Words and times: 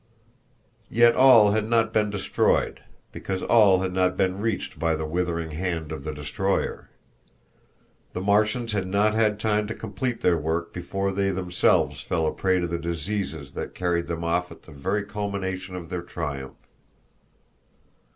Yet 0.89 1.13
all 1.15 1.51
had 1.51 1.69
not 1.69 1.93
been 1.93 2.09
destroyed, 2.09 2.81
because 3.11 3.43
all 3.43 3.81
had 3.81 3.93
not 3.93 4.17
been 4.17 4.39
reached 4.39 4.79
by 4.79 4.95
the 4.95 5.05
withering 5.05 5.51
hand 5.51 5.91
of 5.91 6.03
the 6.03 6.11
destroyer. 6.11 6.89
The 8.13 8.21
Martians 8.21 8.71
had 8.71 8.87
not 8.87 9.13
had 9.13 9.39
time 9.39 9.67
to 9.67 9.75
complete 9.75 10.21
their 10.21 10.39
work 10.39 10.73
before 10.73 11.11
they 11.11 11.29
themselves 11.29 12.01
fell 12.01 12.25
a 12.25 12.33
prey 12.33 12.57
to 12.59 12.65
the 12.65 12.79
diseases 12.79 13.53
that 13.53 13.75
carried 13.75 14.07
them 14.07 14.23
off 14.23 14.51
at 14.51 14.63
the 14.63 14.71
very 14.71 15.03
culmination 15.03 15.75
of 15.75 15.89
their 15.91 16.01
triumph. 16.01 16.57